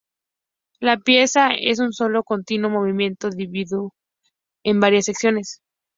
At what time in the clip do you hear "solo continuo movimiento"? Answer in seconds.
1.93-3.29